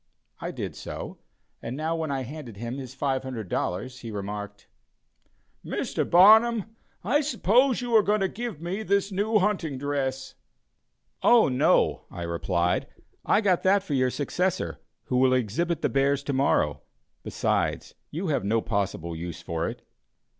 I 0.39 0.49
did 0.49 0.75
so, 0.75 1.19
and 1.61 1.77
now 1.77 1.95
when 1.95 2.09
I 2.09 2.21
handed 2.21 2.57
him 2.57 2.79
his 2.79 2.95
$500, 2.95 3.99
he 3.99 4.09
remarked: 4.09 4.67
"Mr. 5.63 6.09
Barnum, 6.09 6.75
I 7.03 7.21
suppose 7.21 7.81
you 7.83 7.95
are 7.95 8.01
going 8.01 8.21
to 8.21 8.27
give 8.27 8.59
me 8.63 8.81
this 8.81 9.11
new 9.11 9.37
hunting 9.37 9.77
dress?" 9.77 10.33
"Oh, 11.21 11.49
no," 11.49 12.05
I 12.09 12.23
replied, 12.23 12.87
"I 13.27 13.41
got 13.41 13.61
that 13.61 13.83
for 13.83 13.93
your 13.93 14.09
successor, 14.09 14.79
who 15.03 15.17
will 15.17 15.33
exhibit 15.33 15.83
the 15.83 15.87
bears 15.89 16.23
to 16.23 16.33
morrow; 16.33 16.81
besides, 17.21 17.93
you 18.09 18.29
have 18.29 18.43
no 18.43 18.59
possible 18.59 19.15
use 19.15 19.43
for 19.43 19.69
it." 19.69 19.83